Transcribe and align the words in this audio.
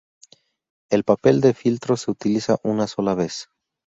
El 0.89 1.03
papel 1.03 1.41
de 1.41 1.53
filtro 1.53 1.95
se 1.95 2.09
utiliza 2.09 2.57
una 2.63 2.87
sola 2.87 3.13
vez. 3.13 3.49